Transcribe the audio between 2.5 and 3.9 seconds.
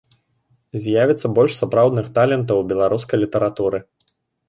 у беларускай літаратуры.